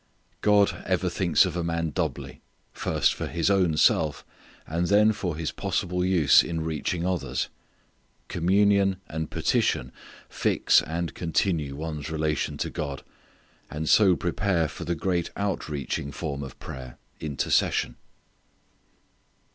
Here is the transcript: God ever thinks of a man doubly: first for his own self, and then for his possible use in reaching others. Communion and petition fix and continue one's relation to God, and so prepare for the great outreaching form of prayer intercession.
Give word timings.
God 0.41 0.81
ever 0.87 1.09
thinks 1.11 1.45
of 1.45 1.55
a 1.55 1.63
man 1.63 1.91
doubly: 1.91 2.41
first 2.73 3.13
for 3.13 3.27
his 3.27 3.51
own 3.51 3.77
self, 3.77 4.25
and 4.65 4.87
then 4.87 5.11
for 5.13 5.35
his 5.37 5.51
possible 5.51 6.03
use 6.03 6.41
in 6.41 6.61
reaching 6.61 7.05
others. 7.05 7.49
Communion 8.27 8.97
and 9.07 9.29
petition 9.29 9.91
fix 10.27 10.81
and 10.81 11.13
continue 11.13 11.75
one's 11.75 12.09
relation 12.09 12.57
to 12.57 12.71
God, 12.71 13.03
and 13.69 13.87
so 13.87 14.15
prepare 14.15 14.67
for 14.67 14.85
the 14.85 14.95
great 14.95 15.29
outreaching 15.37 16.11
form 16.11 16.41
of 16.41 16.57
prayer 16.57 16.97
intercession. 17.19 17.95